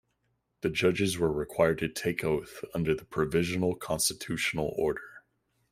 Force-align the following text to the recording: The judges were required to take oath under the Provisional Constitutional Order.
The 0.61 0.71
judges 0.71 1.19
were 1.19 1.31
required 1.31 1.77
to 1.77 1.87
take 1.87 2.23
oath 2.23 2.65
under 2.73 2.95
the 2.95 3.05
Provisional 3.05 3.75
Constitutional 3.75 4.73
Order. 4.75 5.21